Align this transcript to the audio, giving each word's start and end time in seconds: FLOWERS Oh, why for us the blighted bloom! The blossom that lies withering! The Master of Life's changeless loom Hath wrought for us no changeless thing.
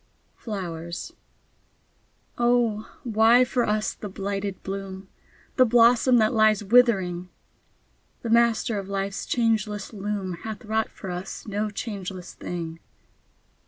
FLOWERS 0.35 1.13
Oh, 2.35 2.89
why 3.03 3.45
for 3.45 3.67
us 3.67 3.93
the 3.93 4.09
blighted 4.09 4.63
bloom! 4.63 5.09
The 5.57 5.65
blossom 5.65 6.17
that 6.17 6.33
lies 6.33 6.63
withering! 6.63 7.29
The 8.23 8.31
Master 8.31 8.79
of 8.79 8.89
Life's 8.89 9.27
changeless 9.27 9.93
loom 9.93 10.37
Hath 10.41 10.65
wrought 10.65 10.89
for 10.89 11.11
us 11.11 11.45
no 11.47 11.69
changeless 11.69 12.33
thing. 12.33 12.79